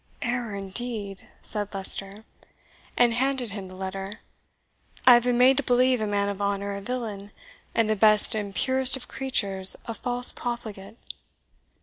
"Error, 0.23 0.55
indeed!" 0.55 1.27
said 1.41 1.71
Leicester, 1.75 2.25
and 2.97 3.13
handed 3.13 3.51
him 3.51 3.67
the 3.67 3.75
letter; 3.75 4.21
"I 5.05 5.13
have 5.13 5.25
been 5.25 5.37
made 5.37 5.57
to 5.57 5.61
believe 5.63 6.01
a 6.01 6.07
man 6.07 6.27
of 6.27 6.41
honour 6.41 6.75
a 6.75 6.81
villain, 6.81 7.29
and 7.75 7.87
the 7.87 7.95
best 7.95 8.33
and 8.33 8.55
purest 8.55 8.97
of 8.97 9.07
creatures 9.07 9.75
a 9.85 9.93
false 9.93 10.31
profligate. 10.31 10.97